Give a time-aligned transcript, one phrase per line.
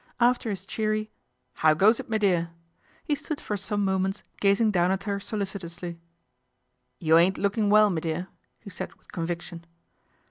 [0.19, 1.11] After his cheery"
[1.61, 2.49] How goes it, me dear?"
[3.03, 5.99] he stood for some moments gazing down at her solicitously.'
[6.99, 8.27] You ain't lookin' well, me dear,"
[8.59, 9.63] he said with conviction.